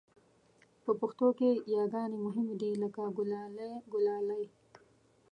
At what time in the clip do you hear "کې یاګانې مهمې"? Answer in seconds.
1.37-2.55